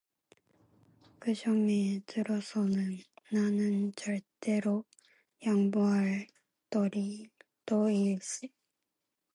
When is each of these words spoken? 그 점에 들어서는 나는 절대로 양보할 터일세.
그 1.19 1.35
점에 1.35 1.99
들어서는 2.07 2.97
나는 3.31 3.91
절대로 3.95 4.83
양보할 5.45 6.25
터일세. 7.67 8.47